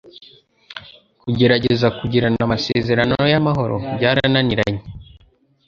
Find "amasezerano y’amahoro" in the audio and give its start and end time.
2.47-3.75